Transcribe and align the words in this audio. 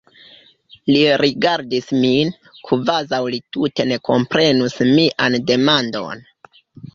Li 0.93 1.01
rigardis 1.21 1.91
min, 2.05 2.31
kvazaŭ 2.69 3.19
li 3.35 3.41
tute 3.57 3.85
ne 3.93 3.99
komprenus 4.09 4.79
mian 4.95 5.39
demandon. 5.53 6.27